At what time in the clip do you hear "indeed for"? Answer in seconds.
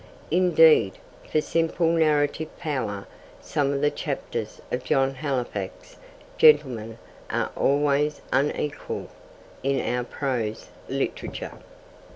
0.31-1.41